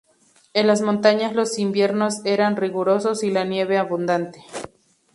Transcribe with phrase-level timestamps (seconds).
[0.55, 4.43] En las montañas los inviernos eran rigurosos y la nieve abundante.